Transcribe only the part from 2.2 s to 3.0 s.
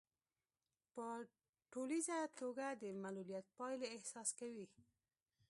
توګه د